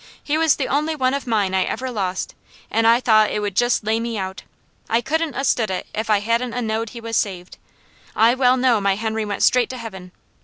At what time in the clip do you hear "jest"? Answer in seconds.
3.55-3.83